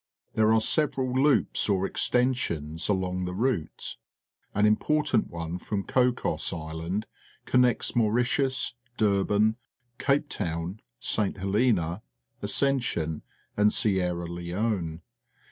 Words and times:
There 0.33 0.51
are 0.51 0.61
several 0.61 1.13
loops 1.13 1.69
of 1.69 1.83
"extensions 1.83 2.89
along 2.89 3.25
the 3.25 3.35
route. 3.35 3.97
An 4.55 4.65
important 4.65 5.27
one 5.29 5.59
from 5.59 5.83
Cocos 5.83 6.51
Island 6.51 7.05
con 7.45 7.61
nects 7.61 7.95
Mauritius. 7.95 8.73
Durba 8.97 9.35
n. 9.35 9.55
Cape_ 9.99 10.25
Towa,_.Si, 10.27 11.21
Helena^ 11.33 12.01
Ascension,.,aad, 12.41 13.71
Sierra 13.71 14.25
Leone. 14.25 15.01